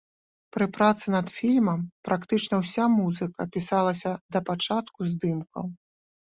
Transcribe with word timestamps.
Пры 0.55 0.65
працы 0.77 1.05
над 1.15 1.27
фільмам 1.39 1.83
практычна 2.09 2.55
ўся 2.63 2.87
музыка 2.95 3.47
пісалася 3.57 4.11
да 4.37 4.43
пачатку 4.49 4.99
здымкаў. 5.13 5.71